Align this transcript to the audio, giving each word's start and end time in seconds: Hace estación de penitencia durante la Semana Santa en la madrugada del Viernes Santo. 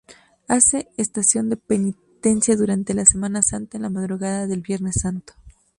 Hace 0.47 0.89
estación 0.97 1.47
de 1.51 1.57
penitencia 1.57 2.55
durante 2.57 2.95
la 2.95 3.05
Semana 3.05 3.43
Santa 3.43 3.77
en 3.77 3.83
la 3.83 3.91
madrugada 3.91 4.47
del 4.47 4.61
Viernes 4.61 4.95
Santo. 5.03 5.35